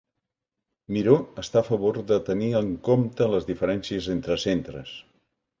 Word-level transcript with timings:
Miró 0.95 1.17
està 1.41 1.59
a 1.61 1.67
favor 1.67 2.01
de 2.13 2.19
tenir 2.31 2.49
en 2.63 2.71
compte 2.89 3.29
les 3.35 3.49
diferències 3.53 4.09
entre 4.19 4.43
centres. 4.49 4.99